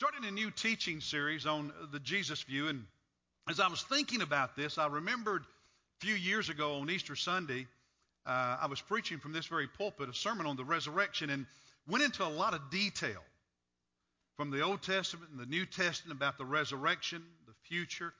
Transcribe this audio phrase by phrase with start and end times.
[0.00, 2.68] starting a new teaching series on the Jesus view.
[2.68, 2.86] And
[3.50, 7.66] as I was thinking about this, I remembered a few years ago on Easter Sunday,
[8.24, 11.44] uh, I was preaching from this very pulpit a sermon on the resurrection and
[11.86, 13.20] went into a lot of detail
[14.38, 18.14] from the Old Testament and the New Testament about the resurrection, the future.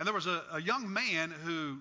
[0.00, 1.78] And there was a, a young man who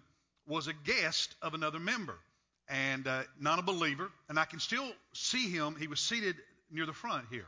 [0.47, 2.19] was a guest of another member
[2.67, 4.11] and uh, not a believer.
[4.29, 5.75] And I can still see him.
[5.75, 6.35] He was seated
[6.69, 7.47] near the front here.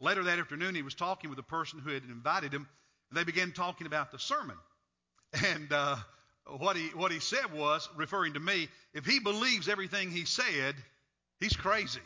[0.00, 2.66] Later that afternoon, he was talking with the person who had invited him,
[3.10, 4.56] and they began talking about the sermon.
[5.46, 5.96] And uh,
[6.58, 10.74] what he what he said was, referring to me, if he believes everything he said,
[11.40, 12.00] he's crazy.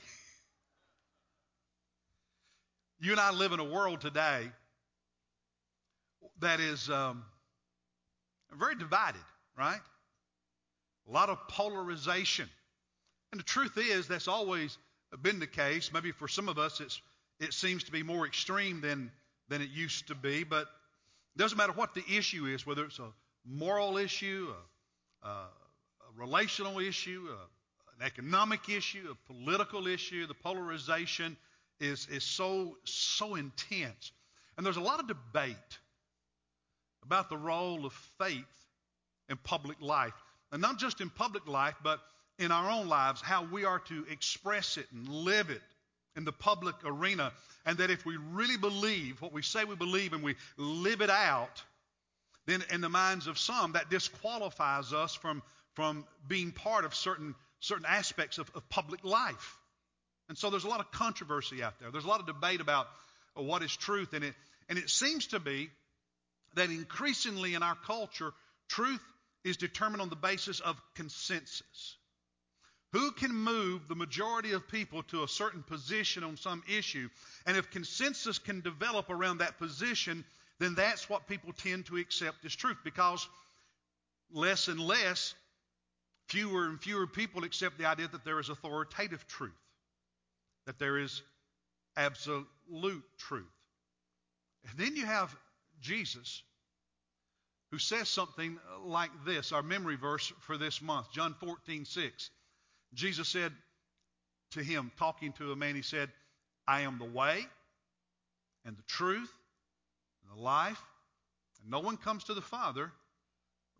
[3.00, 4.50] You and I live in a world today
[6.40, 7.24] that is um,
[8.58, 9.20] very divided,
[9.56, 9.80] right?
[11.08, 12.48] A lot of polarization.
[13.30, 14.76] And the truth is, that's always
[15.22, 15.92] been the case.
[15.92, 17.00] Maybe for some of us, it's,
[17.40, 19.10] it seems to be more extreme than,
[19.48, 20.44] than it used to be.
[20.44, 23.10] But it doesn't matter what the issue is, whether it's a
[23.46, 24.48] moral issue,
[25.22, 25.48] a, a, a
[26.16, 31.36] relational issue, a, an economic issue, a political issue, the polarization
[31.80, 34.12] is, is so, so intense.
[34.56, 35.78] And there's a lot of debate
[37.04, 38.44] about the role of faith
[39.28, 40.14] in public life.
[40.50, 42.00] And not just in public life, but
[42.38, 45.62] in our own lives, how we are to express it and live it
[46.18, 47.32] in the public arena.
[47.64, 51.10] And that if we really believe what we say we believe and we live it
[51.10, 51.62] out,
[52.46, 55.42] then in the minds of some, that disqualifies us from,
[55.74, 59.58] from being part of certain, certain aspects of, of public life.
[60.28, 61.90] And so there's a lot of controversy out there.
[61.90, 62.88] There's a lot of debate about
[63.38, 64.12] uh, what is truth.
[64.12, 64.34] And it,
[64.68, 65.70] and it seems to be
[66.54, 68.32] that increasingly in our culture,
[68.68, 69.02] truth
[69.44, 71.97] is determined on the basis of consensus.
[72.92, 77.08] Who can move the majority of people to a certain position on some issue?
[77.46, 80.24] And if consensus can develop around that position,
[80.58, 83.28] then that's what people tend to accept as truth because
[84.32, 85.34] less and less,
[86.28, 89.52] fewer and fewer people accept the idea that there is authoritative truth
[90.68, 91.22] that there is
[91.96, 93.46] absolute truth.
[94.68, 95.34] And then you have
[95.80, 96.42] Jesus
[97.70, 102.30] who says something like this, our memory verse for this month, John 14, 6.
[102.94, 103.52] Jesus said
[104.52, 106.10] to him, talking to a man, he said,
[106.66, 107.44] I am the way
[108.64, 109.30] and the truth
[110.22, 110.82] and the life,
[111.60, 112.92] and no one comes to the Father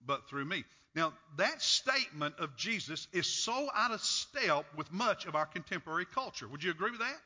[0.04, 0.64] but through me.
[0.94, 6.06] Now, that statement of Jesus is so out of step with much of our contemporary
[6.06, 6.48] culture.
[6.48, 7.16] Would you agree with that?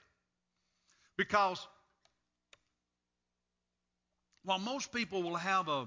[1.16, 1.64] Because
[4.44, 5.86] while most people will have a,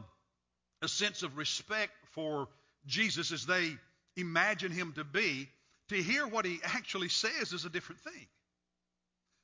[0.81, 2.47] a sense of respect for
[2.85, 3.75] Jesus as they
[4.15, 5.49] imagine him to be,
[5.89, 8.27] to hear what he actually says is a different thing.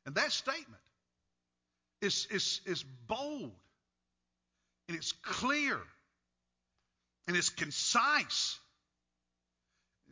[0.05, 0.81] And that statement
[2.01, 3.51] is, is, is bold
[4.87, 5.77] and it's clear
[7.27, 8.57] and it's concise.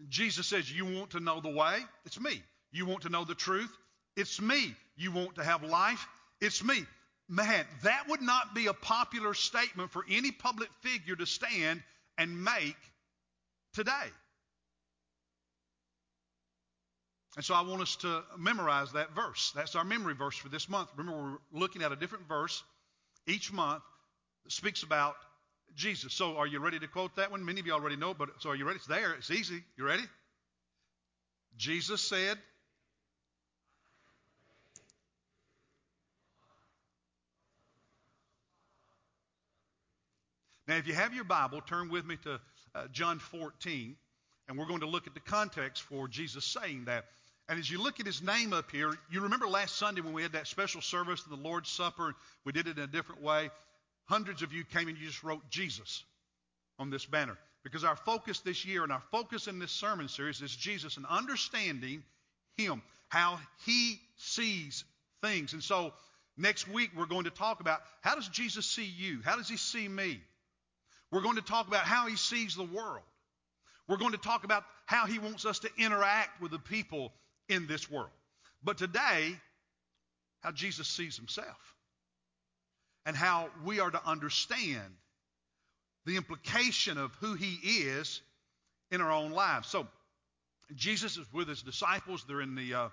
[0.07, 1.79] Jesus says, You want to know the way?
[2.05, 2.41] It's me.
[2.71, 3.75] You want to know the truth?
[4.15, 4.75] It's me.
[4.95, 6.07] You want to have life?
[6.39, 6.85] It's me.
[7.27, 11.83] Man, that would not be a popular statement for any public figure to stand
[12.17, 12.77] and make
[13.73, 14.07] today.
[17.39, 19.53] And so I want us to memorize that verse.
[19.55, 20.89] That's our memory verse for this month.
[20.97, 22.61] Remember, we're looking at a different verse
[23.27, 23.81] each month
[24.43, 25.15] that speaks about
[25.73, 26.13] Jesus.
[26.13, 27.45] So are you ready to quote that one?
[27.45, 28.75] Many of you already know, but so are you ready?
[28.75, 29.13] It's there.
[29.13, 29.63] It's easy.
[29.77, 30.03] You ready?
[31.55, 32.37] Jesus said,
[40.67, 42.41] Now, if you have your Bible, turn with me to
[42.75, 43.95] uh, John 14,
[44.49, 47.05] and we're going to look at the context for Jesus saying that.
[47.49, 50.21] And as you look at his name up here, you remember last Sunday when we
[50.21, 52.13] had that special service, the Lord's Supper,
[52.45, 53.49] we did it in a different way.
[54.05, 56.03] Hundreds of you came and you just wrote Jesus
[56.77, 57.35] on this banner.
[57.63, 61.07] Because our focus this year and our focus in this sermon series is Jesus and
[61.07, 62.03] understanding
[62.55, 64.83] Him, how He sees
[65.23, 65.53] things.
[65.53, 65.91] And so
[66.37, 69.21] next week we're going to talk about how does Jesus see you?
[69.25, 70.21] How does He see me?
[71.11, 73.03] We're going to talk about how He sees the world.
[73.87, 77.11] We're going to talk about how He wants us to interact with the people
[77.49, 78.09] in this world.
[78.63, 79.35] But today,
[80.41, 81.75] how Jesus sees Himself
[83.05, 84.93] and how we are to understand
[86.05, 88.21] the implication of who he is
[88.91, 89.67] in our own lives.
[89.67, 89.87] So,
[90.75, 92.23] Jesus is with his disciples.
[92.27, 92.89] They're in the uh,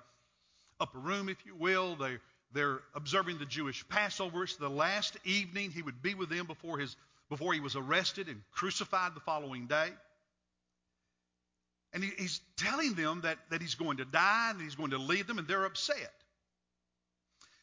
[0.80, 1.96] upper room, if you will.
[1.96, 2.16] They,
[2.52, 4.44] they're observing the Jewish Passover.
[4.44, 6.96] It's the last evening he would be with them before, his,
[7.28, 9.90] before he was arrested and crucified the following day.
[11.92, 14.98] And he, he's telling them that, that he's going to die and he's going to
[14.98, 16.12] leave them, and they're upset.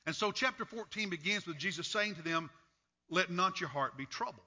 [0.06, 2.50] And so, chapter 14 begins with Jesus saying to them,
[3.10, 4.46] Let not your heart be troubled.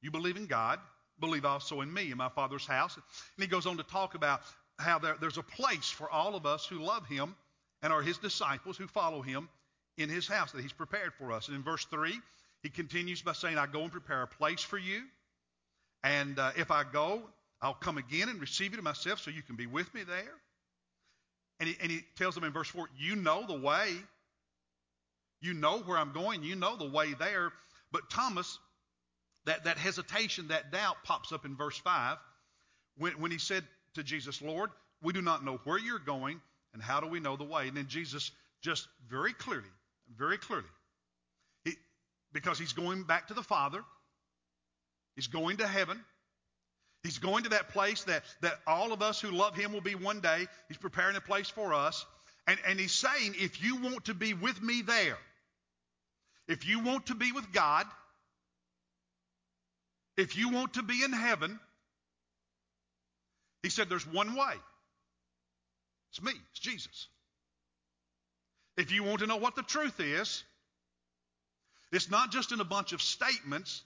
[0.00, 0.78] You believe in God,
[1.20, 2.96] believe also in me, in my Father's house.
[2.96, 3.04] And
[3.38, 4.42] he goes on to talk about
[4.78, 7.34] how there, there's a place for all of us who love him
[7.82, 9.48] and are his disciples who follow him
[9.98, 11.48] in his house that he's prepared for us.
[11.48, 12.18] And in verse 3,
[12.62, 15.02] he continues by saying, I go and prepare a place for you.
[16.02, 17.22] And uh, if I go,
[17.62, 20.34] I'll come again and receive you to myself so you can be with me there.
[21.60, 23.94] And he, and he tells them in verse 4, You know the way.
[25.40, 26.42] You know where I'm going.
[26.42, 27.52] You know the way there.
[27.92, 28.58] But Thomas,
[29.46, 32.18] that, that hesitation, that doubt pops up in verse 5
[32.98, 34.70] when, when he said to Jesus, Lord,
[35.02, 36.40] we do not know where you're going,
[36.74, 37.68] and how do we know the way?
[37.68, 38.30] And then Jesus
[38.62, 39.68] just very clearly,
[40.16, 40.68] very clearly,
[41.64, 41.74] he,
[42.32, 43.82] because he's going back to the Father,
[45.16, 46.00] he's going to heaven.
[47.02, 49.94] He's going to that place that, that all of us who love him will be
[49.94, 50.46] one day.
[50.68, 52.06] He's preparing a place for us.
[52.46, 55.18] And, and he's saying, if you want to be with me there,
[56.48, 57.86] if you want to be with God,
[60.16, 61.58] if you want to be in heaven,
[63.62, 64.54] he said there's one way.
[66.10, 67.08] It's me, it's Jesus.
[68.76, 70.42] If you want to know what the truth is,
[71.90, 73.82] it's not just in a bunch of statements.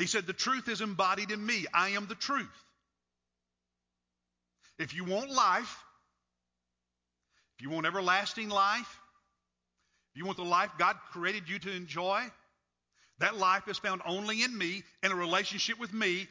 [0.00, 1.66] He said, The truth is embodied in me.
[1.74, 2.48] I am the truth.
[4.78, 5.76] If you want life,
[7.58, 8.98] if you want everlasting life,
[10.14, 12.22] if you want the life God created you to enjoy,
[13.18, 16.26] that life is found only in me, in a relationship with me.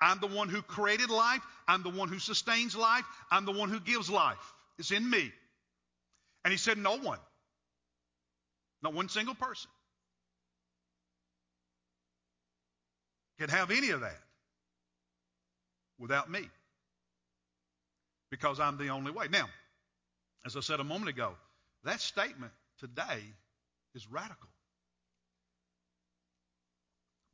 [0.00, 1.42] I'm the one who created life.
[1.68, 3.04] I'm the one who sustains life.
[3.30, 4.54] I'm the one who gives life.
[4.78, 5.30] It's in me.
[6.42, 7.18] And he said, No one,
[8.82, 9.70] not one single person,
[13.40, 14.20] can have any of that
[15.98, 16.46] without me
[18.30, 19.28] because I'm the only way.
[19.30, 19.48] Now,
[20.44, 21.32] as I said a moment ago,
[21.84, 23.22] that statement today
[23.94, 24.50] is radical.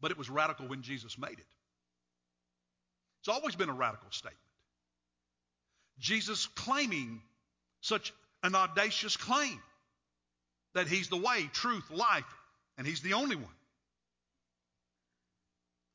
[0.00, 1.47] But it was radical when Jesus made it.
[3.20, 4.38] It's always been a radical statement.
[5.99, 7.20] Jesus claiming
[7.81, 8.12] such
[8.44, 9.61] an audacious claim
[10.75, 12.25] that he's the way, truth, life,
[12.79, 13.56] and he's the only one.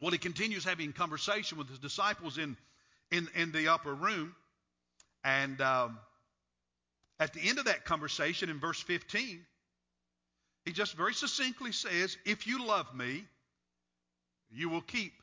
[0.02, 2.58] Well, he continues having conversation with his disciples in,
[3.12, 4.36] in, in the upper room.
[5.24, 6.00] And um,
[7.20, 9.46] at the end of that conversation, in verse 15,
[10.66, 13.24] he just very succinctly says, If you love me,
[14.50, 15.14] you will keep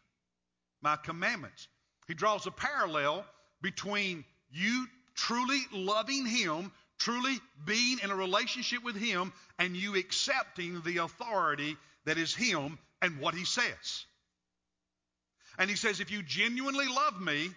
[0.80, 1.66] my commandments.
[2.06, 3.25] He draws a parallel
[3.60, 7.36] between you truly loving Him, truly
[7.66, 13.19] being in a relationship with Him, and you accepting the authority that is Him and
[13.19, 14.06] what He says.
[15.58, 17.50] And He says, if you genuinely love me,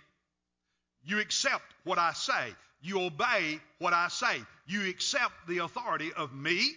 [1.04, 2.54] you accept what I say.
[2.82, 4.42] You obey what I say.
[4.66, 6.72] You accept the authority of me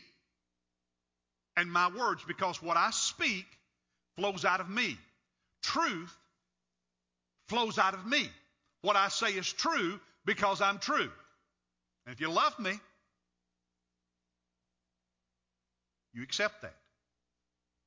[1.57, 3.47] and my words because what I speak
[4.17, 4.99] flows out of me.
[5.63, 6.15] Truth
[7.49, 8.29] flows out of me.
[8.83, 11.11] What I say is true because I'm true.
[12.07, 12.73] And if you love me,
[16.13, 16.75] you accept that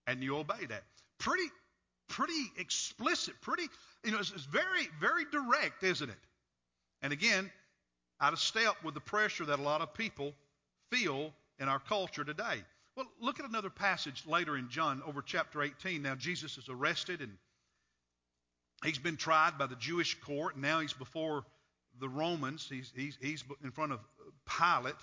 [0.07, 0.83] and you obey that.
[1.19, 1.50] Pretty,
[2.07, 3.63] pretty explicit, pretty,
[4.04, 6.18] you know, it's, it's very, very direct, isn't it?
[7.01, 7.51] And again,
[8.19, 10.33] out of step with the pressure that a lot of people
[10.92, 12.63] feel in our culture today.
[12.95, 16.01] Well, look at another passage later in John, over chapter 18.
[16.01, 17.31] Now, Jesus is arrested and
[18.83, 21.44] he's been tried by the Jewish court, and now he's before
[21.99, 22.68] the Romans.
[22.69, 23.99] He's, he's, he's in front of
[24.45, 24.95] Pilate.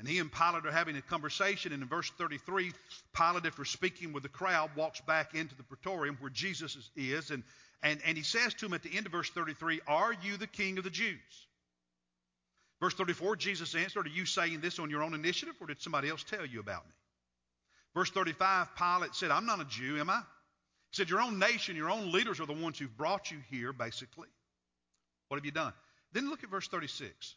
[0.00, 1.74] And he and Pilate are having a conversation.
[1.74, 2.72] And in verse 33,
[3.14, 7.30] Pilate, after speaking with the crowd, walks back into the praetorium where Jesus is.
[7.30, 7.42] And,
[7.82, 10.46] and, and he says to him at the end of verse 33, Are you the
[10.46, 11.18] king of the Jews?
[12.80, 16.08] Verse 34, Jesus answered, Are you saying this on your own initiative, or did somebody
[16.08, 16.92] else tell you about me?
[17.94, 20.20] Verse 35, Pilate said, I'm not a Jew, am I?
[20.20, 23.74] He said, Your own nation, your own leaders are the ones who've brought you here,
[23.74, 24.28] basically.
[25.28, 25.74] What have you done?
[26.14, 27.34] Then look at verse 36.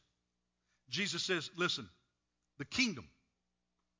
[0.89, 1.89] Jesus says, Listen,
[2.63, 3.05] the kingdom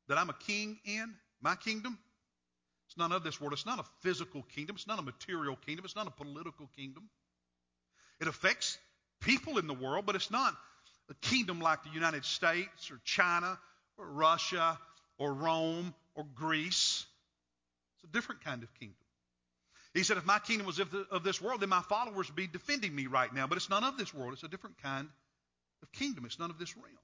[0.07, 1.97] that I'm a king in, my kingdom,
[2.87, 3.51] it's none of this world.
[3.51, 4.77] It's not a physical kingdom.
[4.77, 5.83] It's not a material kingdom.
[5.83, 7.09] It's not a political kingdom.
[8.21, 8.77] It affects
[9.19, 10.55] people in the world, but it's not
[11.09, 13.59] a kingdom like the United States or China
[13.97, 14.79] or Russia
[15.17, 17.05] or Rome or Greece.
[17.95, 18.95] It's a different kind of kingdom.
[19.93, 22.37] He said, if my kingdom was of, the, of this world, then my followers would
[22.37, 23.45] be defending me right now.
[23.45, 24.31] But it's none of this world.
[24.31, 25.09] It's a different kind
[25.81, 26.23] of kingdom.
[26.23, 26.97] It's none of this realm.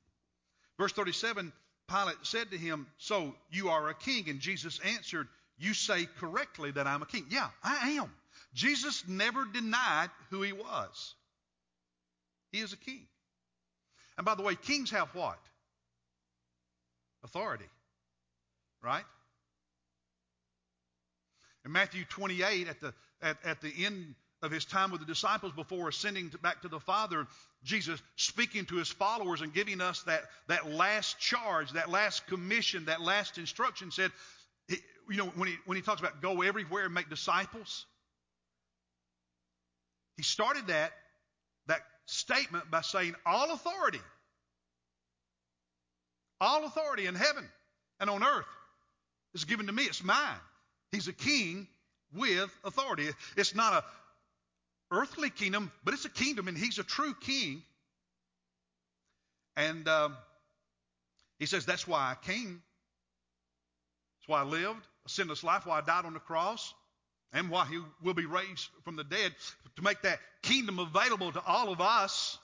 [0.80, 1.52] Verse 37,
[1.90, 4.30] Pilate said to him, So you are a king?
[4.30, 5.28] And Jesus answered,
[5.60, 7.26] You say correctly that I'm a king.
[7.30, 8.10] Yeah, I am.
[8.54, 11.16] Jesus never denied who he was.
[12.54, 13.06] He is a king.
[14.18, 15.40] And by the way, kings have what?
[17.26, 17.70] Authority.
[18.82, 19.04] right?
[21.66, 25.52] In Matthew 28, at the, at, at the end of his time with the disciples
[25.54, 27.28] before ascending to, back to the Father,
[27.64, 32.86] Jesus speaking to his followers and giving us that, that last charge, that last commission,
[32.86, 34.12] that last instruction said,
[34.70, 37.86] you know, when he, when he talks about go everywhere and make disciples,
[40.16, 40.92] he started that,
[41.68, 44.02] that statement by saying, All authority,
[46.40, 47.48] all authority in heaven
[48.00, 48.46] and on earth
[49.34, 49.84] is given to me.
[49.84, 50.40] It's mine.
[50.92, 51.68] He's a king
[52.14, 53.10] with authority.
[53.38, 53.84] It's not a
[54.92, 57.62] earthly kingdom, but it's a kingdom, and he's a true king.
[59.56, 60.16] And um,
[61.38, 62.62] he says, That's why I came.
[64.20, 66.74] That's why I lived a sinless life, why I died on the cross,
[67.34, 69.34] and why he will be raised from the dead
[69.76, 72.38] to make that kingdom available to all of us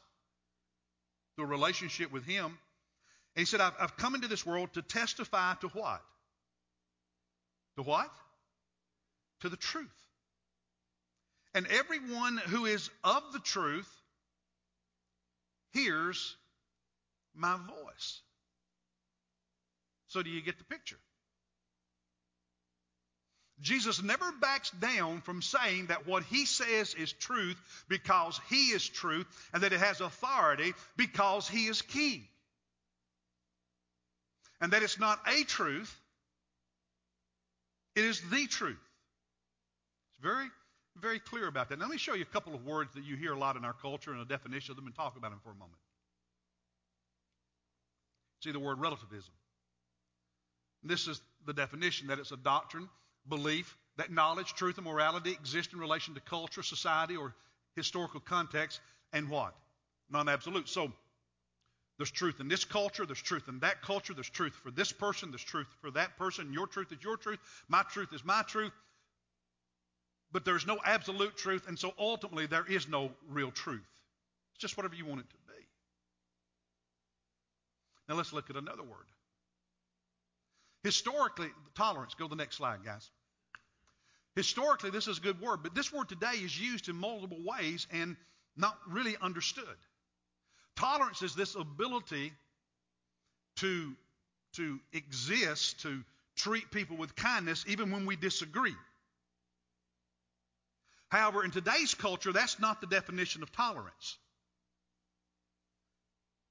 [1.35, 2.45] through a relationship with him.
[2.45, 6.01] And he said, I've, I've come into this world to testify to what?
[7.77, 8.09] To what?
[9.41, 10.04] To the truth.
[11.55, 13.89] And everyone who is of the truth
[15.71, 16.35] hears
[17.33, 18.21] my voice.
[20.09, 20.97] So, do you get the picture?
[23.61, 27.57] Jesus never backs down from saying that what he says is truth
[27.87, 32.27] because he is truth and that it has authority because he is king.
[34.59, 35.97] And that it's not a truth,
[37.95, 38.75] it is the truth.
[40.09, 40.49] It's very
[41.01, 41.79] very clear about that.
[41.79, 43.65] Now, let me show you a couple of words that you hear a lot in
[43.65, 45.77] our culture and a definition of them and talk about them for a moment.
[48.41, 49.33] See the word relativism.
[50.83, 52.87] This is the definition that it's a doctrine,
[53.27, 57.33] belief, that knowledge, truth, and morality exist in relation to culture, society, or
[57.75, 58.79] historical context,
[59.13, 59.55] and what?
[60.09, 60.69] Non absolute.
[60.69, 60.91] So,
[61.97, 65.31] there's truth in this culture, there's truth in that culture, there's truth for this person,
[65.31, 66.51] there's truth for that person.
[66.51, 68.73] Your truth is your truth, my truth is my truth
[70.35, 73.87] but there's no absolute truth, and so ultimately there is no real truth.
[74.51, 75.65] It's just whatever you want it to be.
[78.09, 79.07] Now let's look at another word.
[80.83, 82.15] Historically, tolerance.
[82.15, 83.09] Go to the next slide, guys.
[84.35, 87.87] Historically, this is a good word, but this word today is used in multiple ways
[87.93, 88.17] and
[88.57, 89.63] not really understood.
[90.75, 92.33] Tolerance is this ability
[93.59, 93.93] to,
[94.55, 96.03] to exist, to
[96.35, 98.75] treat people with kindness, even when we disagree.
[101.09, 104.17] However, in today's culture, that's not the definition of tolerance.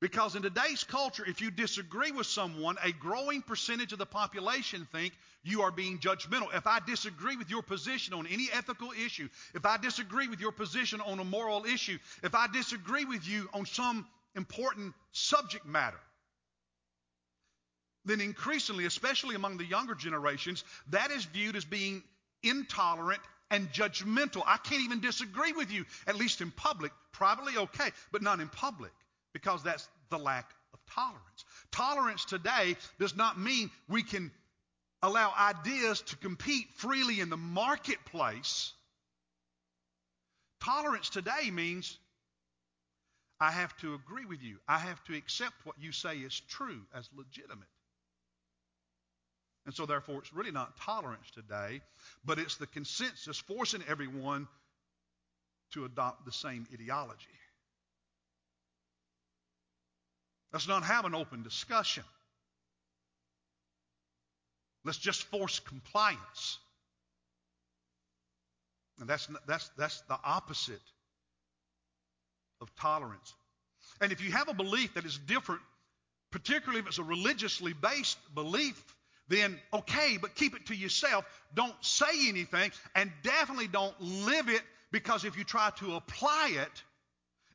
[0.01, 4.87] Because in today's culture, if you disagree with someone, a growing percentage of the population
[4.93, 6.55] think you are being judgmental.
[6.55, 10.53] If I disagree with your position on any ethical issue, if I disagree with your
[10.53, 16.01] position on a moral issue, if I disagree with you on some important subject matter,
[18.05, 22.03] then increasingly, especially among the younger generations, that is viewed as being
[22.43, 23.23] intolerant
[23.55, 24.43] and judgmental.
[24.45, 26.93] I can't even disagree with you, at least in public.
[27.13, 28.91] Privately, okay, but not in public,
[29.33, 31.45] because that's the lack of tolerance.
[31.71, 34.33] Tolerance today does not mean we can
[35.03, 38.73] allow ideas to compete freely in the marketplace.
[40.61, 41.97] Tolerance today means
[43.39, 44.57] I have to agree with you.
[44.67, 47.69] I have to accept what you say is true as legitimate.
[49.67, 51.81] And so, therefore, it's really not tolerance today,
[52.25, 54.47] but it's the consensus forcing everyone
[55.73, 57.27] to adopt the same ideology.
[60.53, 62.05] Let's not have an open discussion.
[64.85, 66.59] Let's just force compliance.
[69.01, 70.81] And that's, that's, that's the opposite
[72.61, 73.35] of tolerance.
[74.01, 75.63] And if you have a belief that is different,
[76.31, 78.81] particularly if it's a religiously based belief,
[79.29, 81.25] then okay, but keep it to yourself.
[81.55, 84.63] Don't say anything, and definitely don't live it
[84.93, 86.83] because if you try to apply it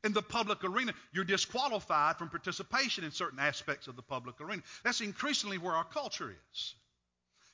[0.02, 4.62] in the public arena, you're disqualified from participation in certain aspects of the public arena.
[4.82, 6.74] That's increasingly where our culture is.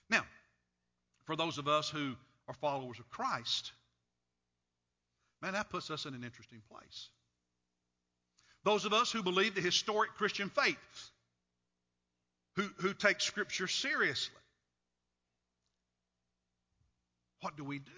[0.09, 0.25] Now,
[1.25, 2.15] for those of us who
[2.49, 3.73] are followers of Christ,
[5.43, 7.09] man, that puts us in an interesting place.
[8.65, 11.11] Those of us who believe the historic Christian faith,
[12.57, 14.35] who, who take Scripture seriously.
[17.41, 17.93] What do we do?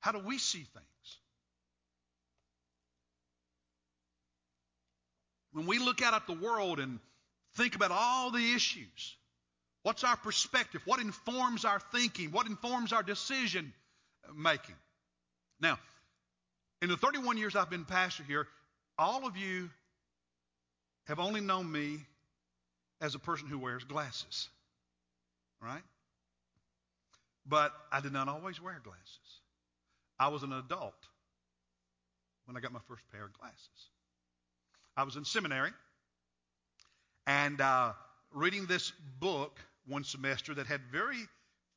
[0.00, 1.18] How do we see things?
[5.52, 6.98] When we look out at the world and
[7.54, 9.16] think about all the issues,
[9.84, 10.82] what's our perspective?
[10.84, 12.30] What informs our thinking?
[12.30, 13.72] What informs our decision
[14.36, 14.74] making?
[15.60, 15.78] Now,
[16.82, 18.46] in the 31 years I've been pastor here,
[18.98, 19.70] all of you
[21.06, 22.00] have only known me
[23.00, 24.48] as a person who wears glasses,
[25.62, 25.82] right?
[27.46, 29.40] But I did not always wear glasses.
[30.18, 30.94] I was an adult
[32.46, 33.90] when I got my first pair of glasses.
[34.96, 35.70] I was in seminary
[37.26, 37.92] and uh,
[38.32, 41.18] reading this book one semester that had very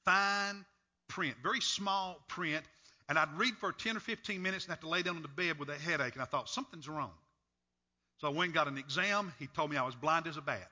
[0.06, 0.66] fine
[1.10, 2.64] print, very small print,
[3.10, 5.28] and I'd read for 10 or 15 minutes and have to lay down on the
[5.28, 7.12] bed with a headache, and I thought, something's wrong.
[8.20, 9.34] So I went and got an exam.
[9.40, 10.70] He told me I was blind as a bat.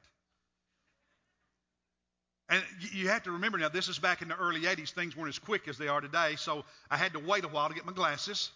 [2.49, 2.63] And
[2.93, 4.91] you have to remember now, this is back in the early 80s.
[4.91, 7.67] Things weren't as quick as they are today, so I had to wait a while
[7.67, 8.51] to get my glasses.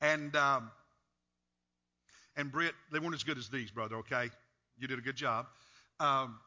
[0.00, 0.70] And um,
[2.36, 3.96] and Britt, they weren't as good as these, brother.
[3.96, 4.30] Okay,
[4.78, 5.46] you did a good job.
[6.00, 6.38] Um,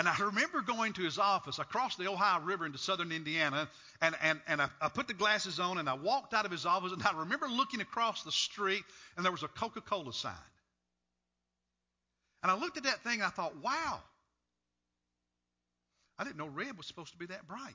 [0.00, 1.58] And I remember going to his office.
[1.58, 3.68] I crossed the Ohio River into southern Indiana,
[4.00, 6.64] and, and, and I, I, put the glasses on, and I walked out of his
[6.64, 8.82] office, and I remember looking across the street,
[9.14, 10.32] and there was a Coca Cola sign.
[12.42, 14.00] And I looked at that thing, and I thought, wow,
[16.18, 17.74] I didn't know red was supposed to be that bright.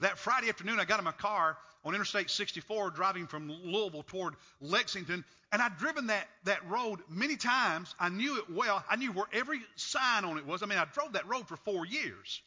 [0.00, 4.34] That Friday afternoon, I got in my car on Interstate 64 driving from Louisville toward
[4.60, 7.94] Lexington, and I'd driven that, that road many times.
[7.98, 8.82] I knew it well.
[8.88, 10.62] I knew where every sign on it was.
[10.62, 12.40] I mean, I drove that road for four years.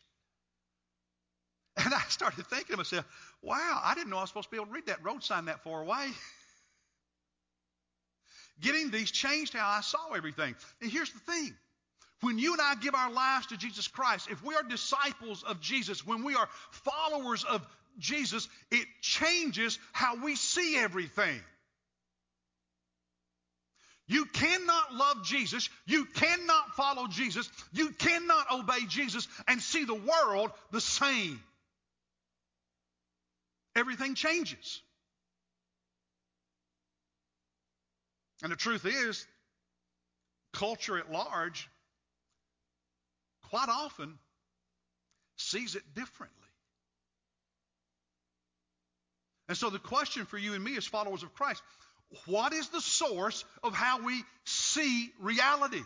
[1.78, 3.06] And I started thinking to myself,
[3.42, 5.46] wow, I didn't know I was supposed to be able to read that road sign
[5.46, 6.10] that far away.
[8.62, 10.56] Getting these changed how I saw everything.
[10.82, 11.56] And here's the thing
[12.22, 15.60] when you and I give our lives to Jesus Christ, if we are disciples of
[15.60, 17.66] Jesus, when we are followers of
[18.00, 21.40] Jesus, it changes how we see everything.
[24.08, 29.94] You cannot love Jesus, you cannot follow Jesus, you cannot obey Jesus and see the
[29.94, 31.42] world the same.
[33.76, 34.83] Everything changes.
[38.44, 39.26] And the truth is,
[40.52, 41.70] culture at large
[43.50, 44.20] quite often
[45.38, 46.38] sees it differently.
[49.48, 51.62] And so the question for you and me as followers of Christ,
[52.26, 55.82] what is the source of how we see reality?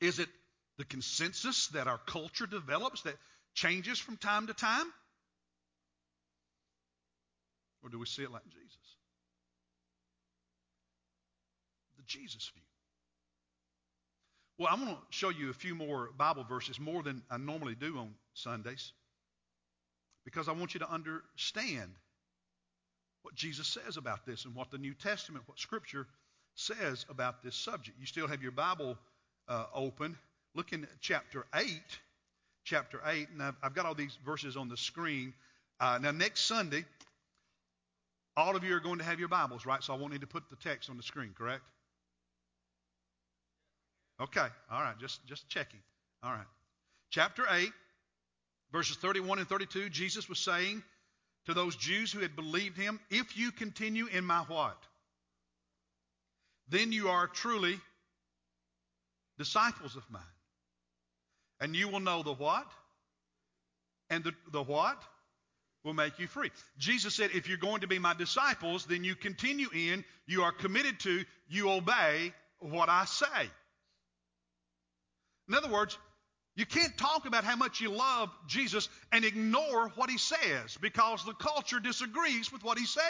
[0.00, 0.28] Is it
[0.76, 3.16] the consensus that our culture develops that
[3.54, 4.86] changes from time to time?
[7.82, 8.96] Or do we see it like Jesus?
[11.96, 12.62] The Jesus view.
[14.58, 17.76] Well, I'm going to show you a few more Bible verses, more than I normally
[17.76, 18.92] do on Sundays,
[20.24, 21.92] because I want you to understand
[23.22, 26.06] what Jesus says about this and what the New Testament, what Scripture
[26.56, 27.98] says about this subject.
[28.00, 28.98] You still have your Bible
[29.46, 30.18] uh, open.
[30.54, 31.68] Look in chapter 8.
[32.64, 35.32] Chapter 8, and I've, I've got all these verses on the screen.
[35.80, 36.84] Uh, now, next Sunday,
[38.38, 39.82] all of you are going to have your Bibles, right?
[39.82, 41.62] So I won't need to put the text on the screen, correct?
[44.20, 45.80] Okay, all right, just, just checking.
[46.22, 46.46] All right.
[47.10, 47.68] Chapter 8,
[48.72, 50.82] verses 31 and 32, Jesus was saying
[51.46, 54.78] to those Jews who had believed him, If you continue in my what?
[56.68, 57.80] Then you are truly
[59.36, 60.22] disciples of mine.
[61.60, 62.70] And you will know the what?
[64.10, 65.02] And the, the what?
[65.84, 66.50] Will make you free.
[66.76, 70.52] Jesus said, if you're going to be my disciples, then you continue in, you are
[70.52, 73.50] committed to, you obey what I say.
[75.48, 75.96] In other words,
[76.56, 81.24] you can't talk about how much you love Jesus and ignore what he says because
[81.24, 83.02] the culture disagrees with what he said.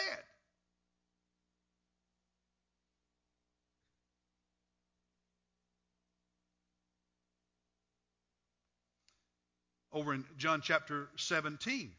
[9.91, 11.91] Over in John chapter 17,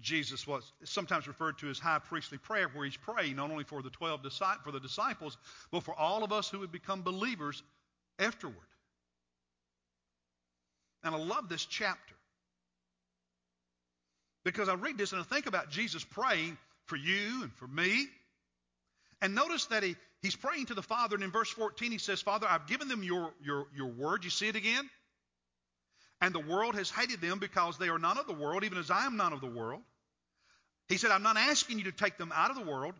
[0.00, 3.82] Jesus was sometimes referred to as high priestly prayer, where he's praying not only for
[3.82, 4.20] the 12
[4.64, 5.36] for the disciples,
[5.70, 7.62] but for all of us who would become believers
[8.18, 8.56] afterward.
[11.04, 12.14] And I love this chapter
[14.44, 18.06] because I read this and I think about Jesus praying for you and for me.
[19.20, 22.20] And notice that he, he's praying to the Father, and in verse 14 he says,
[22.20, 24.24] Father, I've given them your, your, your word.
[24.24, 24.88] You see it again?
[26.22, 28.92] And the world has hated them because they are none of the world, even as
[28.92, 29.82] I am none of the world.
[30.88, 32.94] He said, I'm not asking you to take them out of the world,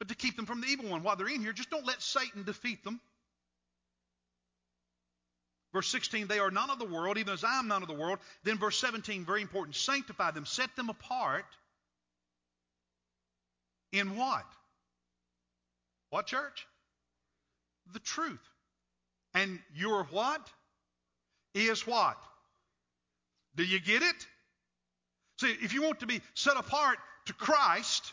[0.00, 1.04] but to keep them from the evil one.
[1.04, 3.00] While they're in here, just don't let Satan defeat them.
[5.72, 7.94] Verse 16, they are none of the world, even as I am none of the
[7.94, 8.18] world.
[8.42, 11.46] Then verse 17, very important, sanctify them, set them apart.
[13.92, 14.44] In what?
[16.10, 16.66] What church?
[17.92, 18.40] The truth.
[19.34, 20.40] And your what?
[21.54, 22.16] Is what?
[23.56, 24.26] Do you get it?
[25.40, 28.12] See, if you want to be set apart to Christ,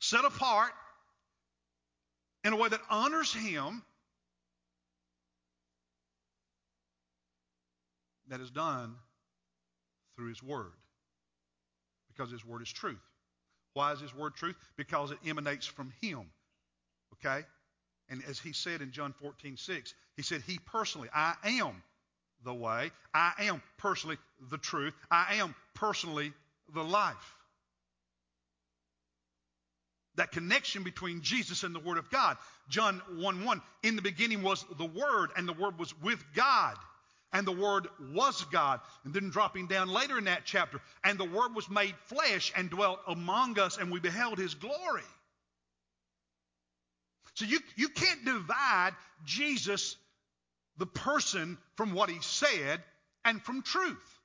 [0.00, 0.72] set apart
[2.44, 3.82] in a way that honors Him,
[8.28, 8.94] that is done
[10.16, 10.72] through His Word.
[12.08, 13.02] Because His Word is truth.
[13.74, 14.56] Why is His Word truth?
[14.76, 16.26] Because it emanates from Him.
[17.14, 17.44] Okay?
[18.08, 21.82] And as He said in John 14, 6, He said, He personally, I am
[22.46, 22.90] the way.
[23.12, 24.16] I am personally
[24.50, 24.94] the truth.
[25.10, 26.32] I am personally
[26.74, 27.34] the life.
[30.14, 32.38] That connection between Jesus and the Word of God.
[32.70, 33.62] John 1 1.
[33.82, 36.76] In the beginning was the Word, and the Word was with God
[37.32, 38.80] and the Word was God.
[39.04, 42.70] And then dropping down later in that chapter, and the Word was made flesh and
[42.70, 45.02] dwelt among us, and we beheld His glory.
[47.34, 48.92] So you, you can't divide
[49.26, 49.96] Jesus,
[50.78, 52.82] the person, from what He said
[53.24, 54.20] and from truth.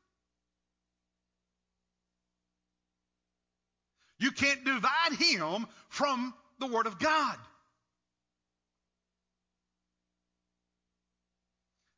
[4.20, 7.38] You can't divide Him from the Word of God.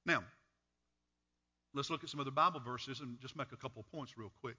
[0.06, 0.24] Now,
[1.74, 4.56] Let's look at some other Bible verses and just make a couple points real quick.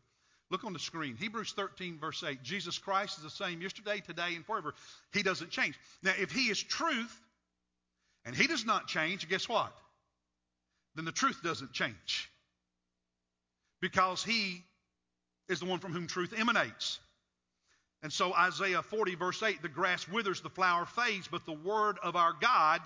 [0.50, 1.16] Look on the screen.
[1.16, 2.42] Hebrews 13, verse 8.
[2.42, 4.74] Jesus Christ is the same yesterday, today, and forever.
[5.12, 5.78] He doesn't change.
[6.02, 7.20] Now, if He is truth
[8.24, 9.72] and He does not change, guess what?
[10.94, 12.30] Then the truth doesn't change.
[13.80, 14.64] Because He
[15.48, 16.98] is the one from whom truth emanates.
[18.02, 21.98] And so, Isaiah 40, verse 8 the grass withers, the flower fades, but the word
[22.02, 22.80] of our God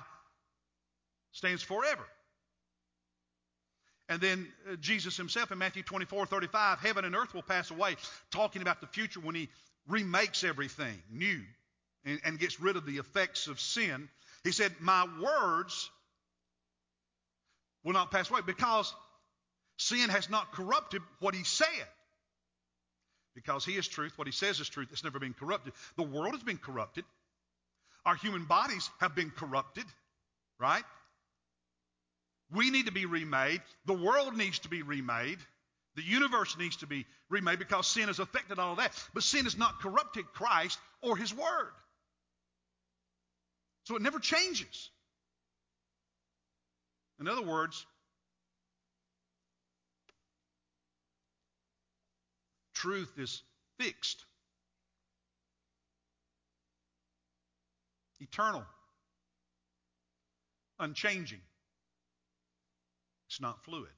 [1.32, 2.06] stands forever.
[4.08, 7.96] And then uh, Jesus himself in Matthew 24, 35, heaven and earth will pass away,
[8.30, 9.48] talking about the future when he
[9.86, 11.40] remakes everything new
[12.04, 14.08] and, and gets rid of the effects of sin.
[14.44, 15.90] He said, My words
[17.84, 18.92] will not pass away because
[19.78, 21.66] sin has not corrupted what he said.
[23.34, 25.72] Because he is truth, what he says is truth, it's never been corrupted.
[25.96, 27.04] The world has been corrupted.
[28.04, 29.84] Our human bodies have been corrupted,
[30.58, 30.82] right?
[32.50, 33.60] We need to be remade.
[33.86, 35.38] The world needs to be remade.
[35.94, 38.92] The universe needs to be remade because sin has affected all of that.
[39.14, 41.72] But sin has not corrupted Christ or His Word.
[43.84, 44.90] So it never changes.
[47.20, 47.84] In other words,
[52.74, 53.42] truth is
[53.78, 54.24] fixed,
[58.20, 58.64] eternal,
[60.78, 61.40] unchanging.
[63.26, 63.90] It's not fluid.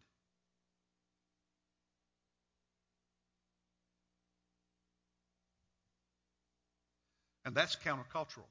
[7.44, 8.48] And that's countercultural.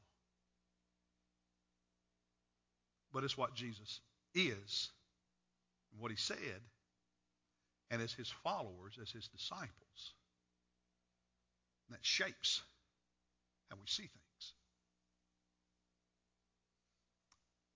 [3.12, 4.02] But it's what Jesus
[4.48, 4.90] is,
[5.98, 6.62] what he said,
[7.92, 10.14] and as his followers, as his disciples.
[11.88, 12.62] And that shapes
[13.70, 14.54] how we see things.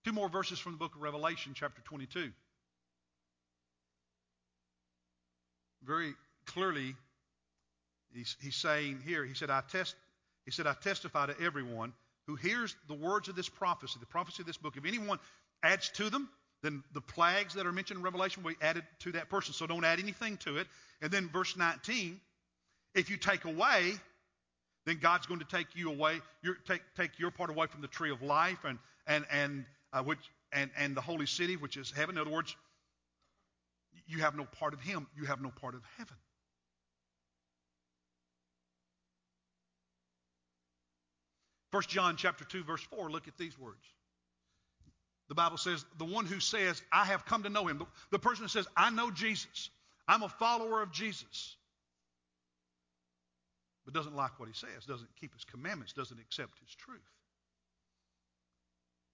[0.06, 2.32] Two more verses from the book of Revelation, chapter 22.
[5.86, 6.14] very
[6.46, 6.96] clearly,
[8.14, 9.96] he's, he's saying here, he said, I test,
[10.46, 11.94] he said, I testify to everyone
[12.28, 14.78] who hears the words of this prophecy, the prophecy of this book.
[14.78, 15.20] If anyone
[15.62, 16.30] adds to them,
[16.64, 19.54] then the plagues that are mentioned in Revelation will be added to that person.
[19.54, 20.68] So don't add anything to it.
[21.02, 22.20] And then verse 19,
[22.96, 23.94] if you take away,
[24.86, 27.88] then God's going to take you away, your, take, take your part away from the
[27.88, 30.20] tree of life and, and, and, uh, which,
[30.54, 32.16] and, and the holy city, which is heaven.
[32.16, 32.56] In other words,
[34.08, 36.16] you have no part of him, you have no part of heaven.
[41.72, 43.84] First John chapter 2 verse 4 look at these words.
[45.30, 48.20] The Bible says the one who says I have come to know him the, the
[48.20, 49.70] person who says I know Jesus
[50.08, 51.56] I'm a follower of Jesus
[53.86, 57.00] but doesn't like what he says doesn't keep his commandments doesn't accept his truth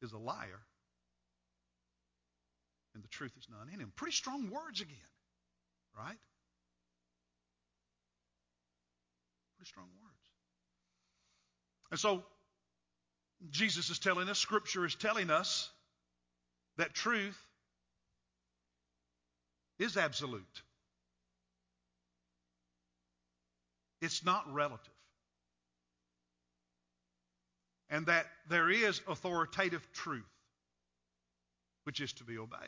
[0.02, 0.60] is a liar
[3.00, 3.92] and the truth is not in him.
[3.96, 4.98] Pretty strong words again,
[5.98, 6.18] right?
[9.58, 10.16] Pretty strong words.
[11.92, 12.24] And so,
[13.52, 15.72] Jesus is telling us, Scripture is telling us
[16.80, 17.38] that truth
[19.80, 20.44] is absolute.
[24.02, 24.94] It's not relative.
[27.90, 30.24] And that there is authoritative truth
[31.84, 32.60] which is to be obeyed.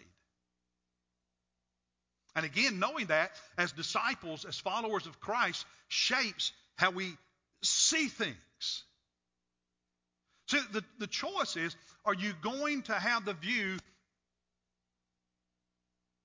[2.35, 7.13] And again, knowing that as disciples, as followers of Christ, shapes how we
[7.61, 8.83] see things.
[10.47, 13.77] So the, the choice is are you going to have the view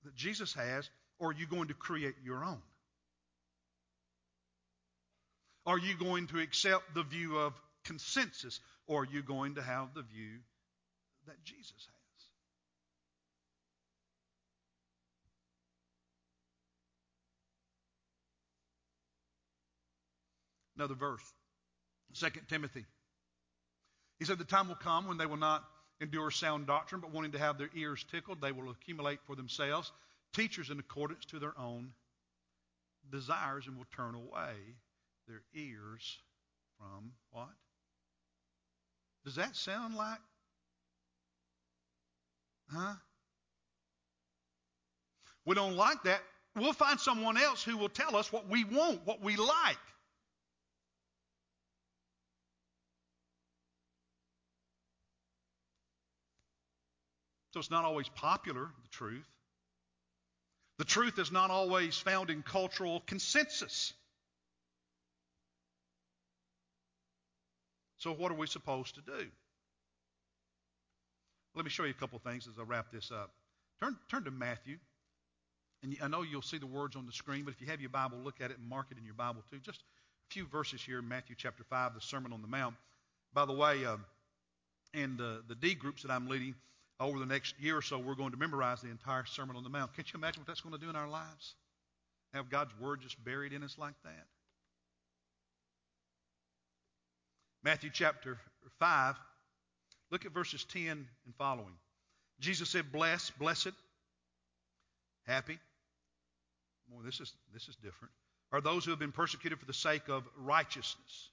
[0.07, 0.89] that Jesus has,
[1.19, 2.61] or are you going to create your own?
[5.65, 8.61] Are you going to accept the view of consensus?
[8.87, 10.39] Or are you going to have the view
[11.25, 11.87] that Jesus has?
[20.77, 21.33] Another verse,
[22.17, 22.85] 2 Timothy.
[24.19, 25.65] He said, The time will come when they will not
[26.01, 29.91] endure sound doctrine, but wanting to have their ears tickled, they will accumulate for themselves
[30.33, 31.91] teachers in accordance to their own
[33.11, 34.53] desires and will turn away
[35.27, 36.19] their ears
[36.77, 37.49] from what?
[39.25, 40.19] Does that sound like?
[42.71, 42.93] Huh?
[45.45, 46.21] We don't like that.
[46.55, 49.77] We'll find someone else who will tell us what we want, what we like.
[57.57, 59.27] So it's not always popular, the truth.
[60.77, 63.93] The truth is not always found in cultural consensus.
[67.97, 69.25] So, what are we supposed to do?
[71.55, 73.31] Let me show you a couple things as I wrap this up.
[73.81, 74.77] Turn, turn to Matthew.
[75.81, 77.89] And I know you'll see the words on the screen, but if you have your
[77.89, 79.57] Bible, look at it and mark it in your Bible too.
[79.57, 82.75] Just a few verses here in Matthew chapter 5, the Sermon on the Mount.
[83.33, 83.97] By the way, uh,
[84.93, 86.53] in the, the D groups that I'm leading,
[86.99, 89.69] over the next year or so, we're going to memorize the entire Sermon on the
[89.69, 89.95] Mount.
[89.95, 91.55] Can't you imagine what that's going to do in our lives?
[92.33, 94.25] Have God's Word just buried in us like that?
[97.63, 98.37] Matthew chapter
[98.79, 99.15] 5,
[100.11, 101.07] look at verses 10 and
[101.37, 101.73] following.
[102.39, 103.73] Jesus said, Blessed, blessed,
[105.25, 105.59] happy.
[106.89, 108.13] Boy, this is, this is different.
[108.51, 111.29] Are those who have been persecuted for the sake of righteousness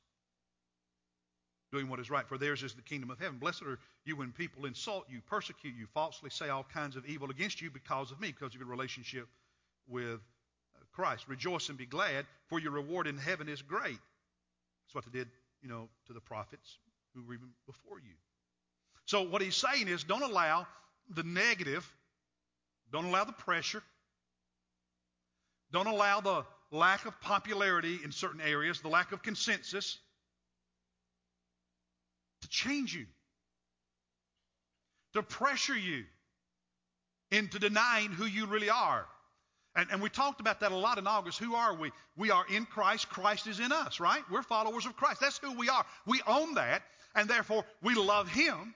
[1.74, 3.38] doing what is right, for theirs is the kingdom of heaven.
[3.38, 7.30] Blessed are you when people insult you, persecute you, falsely say all kinds of evil
[7.30, 9.26] against you because of me, because of your relationship
[9.88, 11.26] with uh, Christ.
[11.28, 13.98] Rejoice and be glad, for your reward in heaven is great.
[14.86, 15.28] That's what they did,
[15.62, 16.78] you know, to the prophets
[17.14, 18.14] who were even before you.
[19.06, 20.68] So what he's saying is don't allow
[21.10, 21.86] the negative,
[22.92, 23.82] don't allow the pressure,
[25.72, 29.98] don't allow the lack of popularity in certain areas, the lack of consensus,
[32.44, 33.06] to change you,
[35.14, 36.04] to pressure you
[37.30, 39.06] into denying who you really are.
[39.76, 41.40] And, and, we talked about that a lot in August.
[41.40, 41.90] Who are we?
[42.16, 43.08] We are in Christ.
[43.08, 44.22] Christ is in us, right?
[44.30, 45.20] We're followers of Christ.
[45.20, 45.84] That's who we are.
[46.06, 46.82] We own that,
[47.16, 48.74] and therefore we love Him.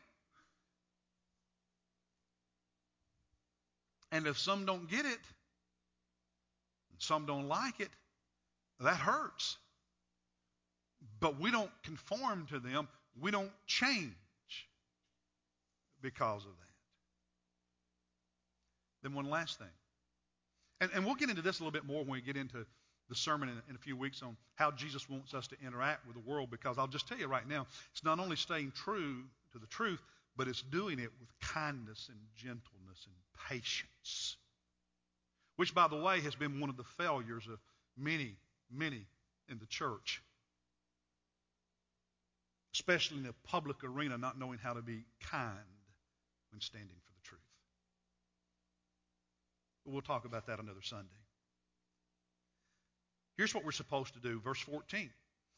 [4.10, 5.20] And if some don't get it,
[6.98, 7.90] some don't like it,
[8.80, 9.56] that hurts.
[11.20, 12.88] But we don't conform to them.
[13.20, 14.14] We don't change
[16.00, 16.68] because of that.
[19.02, 19.68] Then, one last thing.
[20.80, 22.64] And, and we'll get into this a little bit more when we get into
[23.08, 26.14] the sermon in, in, a few weeks on how Jesus wants us to interact with
[26.14, 29.58] the world because I'll just tell you right now, it's not only staying true to
[29.58, 30.00] the truth,
[30.36, 33.14] but it's doing it with kindness and gentleness and
[33.48, 34.36] patience.
[35.56, 37.58] Which, by the way, has been one of the failures of
[37.96, 38.36] many,
[38.70, 39.06] many
[39.48, 40.22] in the church
[42.74, 45.52] especially in a public arena, not knowing how to be kind
[46.50, 47.40] when standing for the truth.
[49.84, 51.08] But we'll talk about that another Sunday.
[53.36, 54.40] Here's what we're supposed to do.
[54.40, 55.10] Verse 14.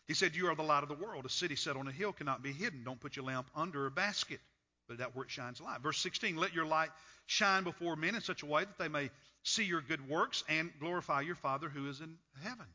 [0.07, 1.25] He said, You are the light of the world.
[1.25, 2.85] A city set on a hill cannot be hidden.
[2.85, 4.41] Don't put your lamp under a basket,
[4.89, 5.81] but that where it shines light.
[5.81, 6.37] Verse 16.
[6.37, 6.91] Let your light
[7.27, 9.11] shine before men in such a way that they may
[9.43, 12.67] see your good works and glorify your Father who is in heaven.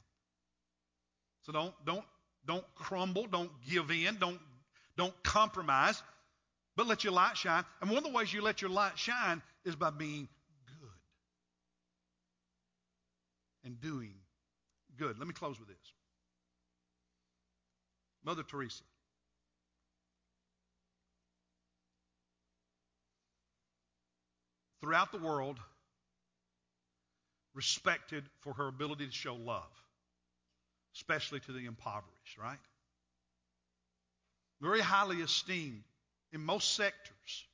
[1.43, 2.05] So don't, don't
[2.47, 3.27] don't crumble.
[3.27, 4.17] Don't give in.
[4.19, 4.39] Don't,
[4.97, 6.01] don't compromise.
[6.75, 7.63] But let your light shine.
[7.81, 10.27] And one of the ways you let your light shine is by being
[10.67, 10.89] good
[13.63, 14.13] and doing
[14.97, 15.17] good.
[15.17, 15.93] Let me close with this.
[18.23, 18.83] Mother Teresa.
[24.81, 25.57] Throughout the world,
[27.55, 29.63] respected for her ability to show love
[30.95, 32.57] especially to the impoverished, right?
[34.61, 35.83] Very highly esteemed
[36.31, 37.45] in most sectors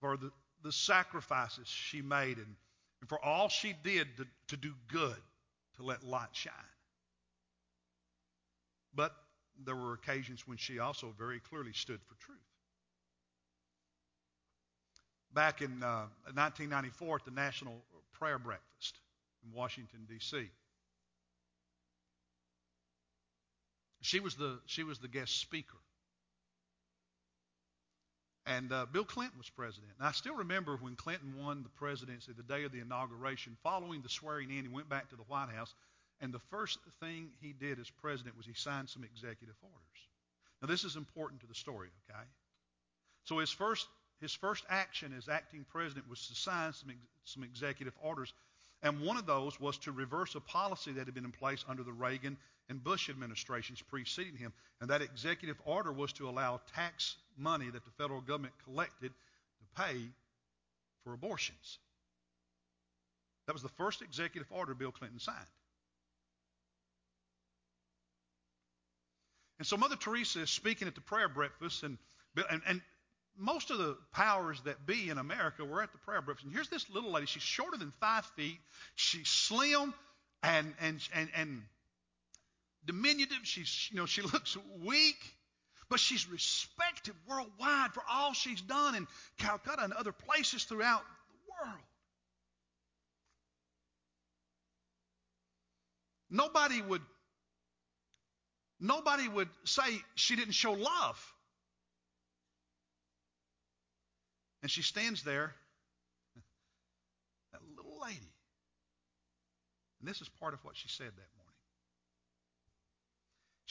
[0.00, 0.30] for the,
[0.62, 2.54] the sacrifices she made and,
[3.00, 5.16] and for all she did to, to do good,
[5.76, 6.52] to let light shine.
[8.94, 9.14] But
[9.64, 12.38] there were occasions when she also very clearly stood for truth.
[15.34, 18.98] Back in uh, 1994 at the National Prayer Breakfast
[19.44, 20.50] in Washington, D.C.,
[24.02, 25.78] She was the, she was the guest speaker.
[28.46, 29.92] And uh, Bill Clinton was president.
[29.98, 34.02] And I still remember when Clinton won the presidency, the day of the inauguration, following
[34.02, 35.72] the swearing in, he went back to the White House
[36.22, 40.08] And the first thing he did as president was he signed some executive orders.
[40.62, 42.24] Now, this is important to the story, okay?
[43.24, 43.88] So his first,
[44.20, 46.92] his first action as acting president was to sign some,
[47.24, 48.32] some executive orders.
[48.82, 51.82] And one of those was to reverse a policy that had been in place under
[51.82, 54.52] the Reagan and Bush administrations preceding him.
[54.80, 59.82] And that executive order was to allow tax money that the federal government collected to
[59.82, 59.96] pay
[61.04, 61.78] for abortions.
[63.46, 65.38] That was the first executive order Bill Clinton signed.
[69.58, 71.98] And so Mother Teresa is speaking at the prayer breakfast, and,
[72.50, 72.80] and, and
[73.36, 76.46] most of the powers that be in America were at the prayer breakfast.
[76.46, 77.26] And here's this little lady.
[77.26, 78.58] She's shorter than five feet.
[78.94, 79.94] She's slim
[80.42, 81.62] and and and, and
[82.86, 83.38] diminutive.
[83.44, 85.18] She's you know she looks weak,
[85.88, 89.06] but she's respected worldwide for all she's done in
[89.38, 91.80] Calcutta and other places throughout the world.
[96.30, 97.02] Nobody would
[98.80, 99.82] nobody would say
[100.14, 101.34] she didn't show love.
[104.62, 105.52] And she stands there,
[107.52, 108.32] that little lady.
[110.00, 111.41] And this is part of what she said that morning.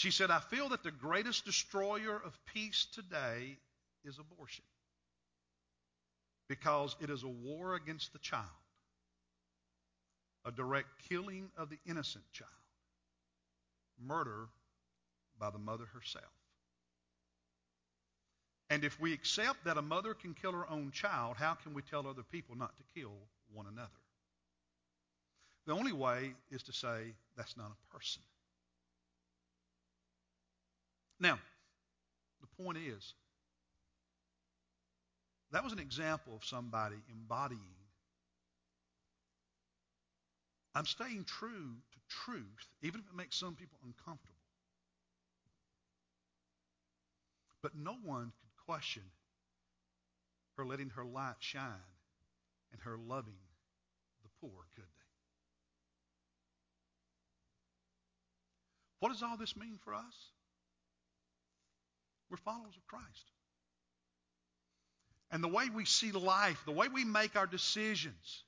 [0.02, 3.56] She said, I feel that the greatest destroyer of peace today
[4.04, 4.64] is abortion
[6.50, 8.48] because it is a war against the child
[10.44, 12.50] a direct killing of the innocent child,
[14.04, 14.48] murder
[15.40, 16.34] by the mother herself.
[18.72, 21.84] And if we accept that a mother can kill her own child, how can we
[21.84, 23.14] tell other people not to kill
[23.54, 24.02] one another?
[25.68, 28.24] The only way is to say that's not a person.
[31.22, 31.40] Now,
[32.42, 33.14] the point is,
[35.52, 37.62] that was an example of somebody embodying
[40.74, 44.36] I'm staying true to truth, even if it makes some people uncomfortable.
[47.62, 49.04] But no one could question
[50.58, 51.76] her letting her light shine
[52.72, 53.38] and her loving
[54.24, 54.88] the poor, could they?
[59.00, 60.32] What does all this mean for us?
[62.32, 63.32] We're followers of Christ.
[65.32, 68.44] And the way we see life, the way we make our decisions,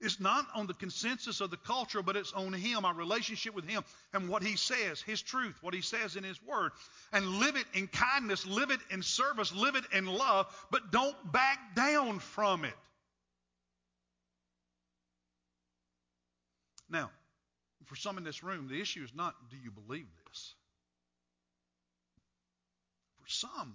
[0.00, 3.66] is not on the consensus of the culture, but it's on Him, our relationship with
[3.66, 6.72] Him, and what He says, His truth, what He says in His Word.
[7.12, 11.32] And live it in kindness, live it in service, live it in love, but don't
[11.32, 12.74] back down from it.
[16.88, 17.10] Now,
[17.86, 20.55] for some in this room, the issue is not do you believe this?
[23.26, 23.74] For some,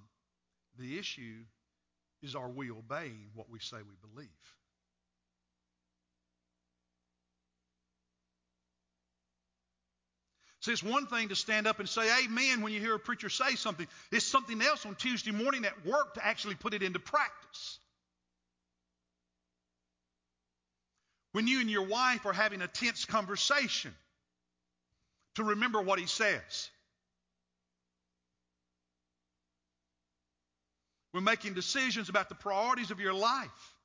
[0.79, 1.43] the issue
[2.23, 4.29] is are we obeying what we say we believe?
[10.61, 13.29] See, it's one thing to stand up and say amen when you hear a preacher
[13.29, 13.87] say something.
[14.11, 17.79] It's something else on Tuesday morning at work to actually put it into practice.
[21.33, 23.93] When you and your wife are having a tense conversation,
[25.35, 26.69] to remember what he says.
[31.13, 33.75] We're making decisions about the priorities of your life.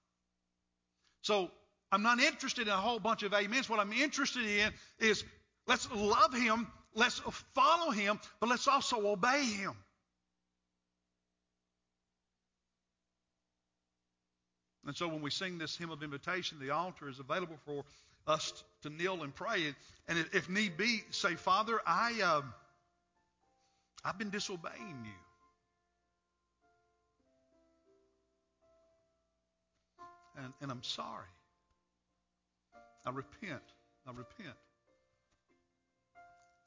[1.22, 1.50] So
[1.90, 3.68] I'm not interested in a whole bunch of amens.
[3.68, 5.24] What I'm interested in is
[5.66, 7.20] Let's love him, let's
[7.54, 9.72] follow him, but let's also obey him.
[14.86, 17.84] And so when we sing this hymn of invitation, the altar is available for
[18.28, 19.74] us to kneel and pray.
[20.06, 22.42] And if need be, say, Father, I, uh,
[24.04, 25.25] I've been disobeying you.
[30.36, 31.26] And, and I'm sorry.
[33.04, 33.62] I repent.
[34.06, 34.56] I repent.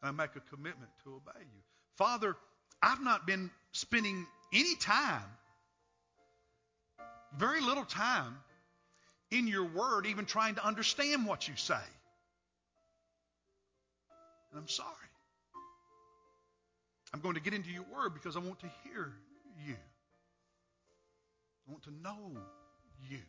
[0.01, 1.61] I make a commitment to obey you.
[1.97, 2.35] Father,
[2.81, 5.25] I've not been spending any time,
[7.37, 8.35] very little time,
[9.31, 11.75] in your word, even trying to understand what you say.
[14.51, 14.87] And I'm sorry.
[17.13, 19.11] I'm going to get into your word because I want to hear
[19.65, 19.75] you.
[21.67, 22.31] I want to know
[23.09, 23.19] you.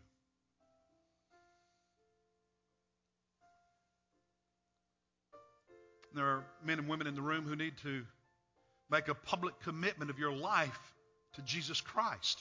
[6.14, 8.04] There are men and women in the room who need to
[8.90, 10.94] make a public commitment of your life
[11.34, 12.40] to Jesus Christ,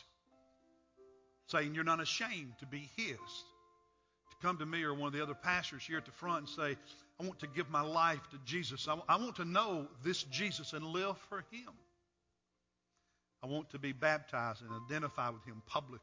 [1.48, 3.18] saying you're not ashamed to be His.
[3.18, 6.50] To come to me or one of the other pastors here at the front and
[6.50, 6.78] say,
[7.20, 8.88] I want to give my life to Jesus.
[8.88, 11.74] I, want to know this Jesus and live for Him.
[13.44, 16.00] I want to be baptized and identify with Him publicly.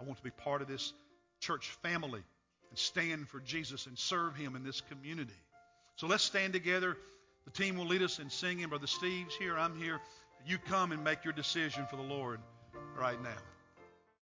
[0.00, 0.92] I want to be part of this
[1.40, 2.22] church family
[2.70, 5.32] and stand for Jesus and serve Him in this community.
[5.96, 6.96] So let's stand together.
[7.44, 8.68] The team will lead us in singing.
[8.68, 9.56] Brother Steve's here.
[9.56, 10.00] I'm here.
[10.46, 12.40] You come and make your decision for the Lord
[12.96, 13.53] right now.